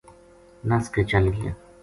نَس 0.69 0.89
کے 0.93 1.01
چل 1.11 1.27
گیا 1.37 1.53